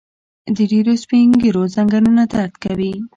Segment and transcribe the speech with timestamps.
[0.55, 2.93] د ډيرو سپين ږيرو ځنګنونه درد کوي.